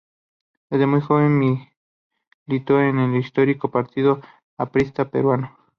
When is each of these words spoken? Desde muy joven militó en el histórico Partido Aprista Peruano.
Desde 0.71 0.87
muy 0.87 0.99
joven 0.99 1.37
militó 2.47 2.79
en 2.81 2.97
el 2.97 3.15
histórico 3.17 3.69
Partido 3.69 4.19
Aprista 4.57 5.11
Peruano. 5.11 5.55